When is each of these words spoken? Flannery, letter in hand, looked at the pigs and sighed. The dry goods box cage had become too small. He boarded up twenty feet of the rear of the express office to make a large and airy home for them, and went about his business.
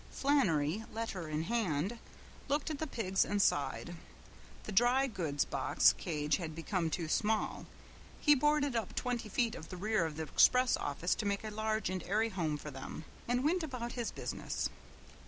Flannery, 0.09 0.83
letter 0.91 1.29
in 1.29 1.43
hand, 1.43 1.99
looked 2.47 2.71
at 2.71 2.79
the 2.79 2.87
pigs 2.87 3.23
and 3.23 3.39
sighed. 3.39 3.93
The 4.63 4.71
dry 4.71 5.05
goods 5.05 5.45
box 5.45 5.93
cage 5.95 6.37
had 6.37 6.55
become 6.55 6.89
too 6.89 7.07
small. 7.07 7.67
He 8.19 8.33
boarded 8.33 8.75
up 8.75 8.95
twenty 8.95 9.29
feet 9.29 9.53
of 9.53 9.69
the 9.69 9.77
rear 9.77 10.07
of 10.07 10.15
the 10.17 10.23
express 10.23 10.75
office 10.75 11.13
to 11.13 11.27
make 11.27 11.43
a 11.43 11.51
large 11.51 11.91
and 11.91 12.01
airy 12.01 12.29
home 12.29 12.57
for 12.57 12.71
them, 12.71 13.05
and 13.27 13.43
went 13.43 13.61
about 13.61 13.91
his 13.91 14.09
business. 14.09 14.71